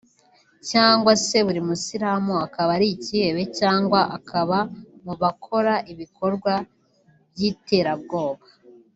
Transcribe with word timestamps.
cyangwa 0.69 1.11
se 1.25 1.37
buri 1.45 1.59
muyisilamu 1.67 2.33
akaba 2.45 2.69
ari 2.77 2.87
icyihebe 2.95 3.43
cyangwa 3.59 3.99
akaba 4.17 4.57
mu 5.03 5.13
bakora 5.21 5.73
ibikorwa 5.91 6.53
by’iterabwoba 7.33 8.43